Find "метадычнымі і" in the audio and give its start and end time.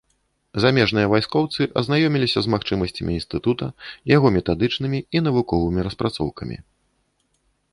4.39-5.23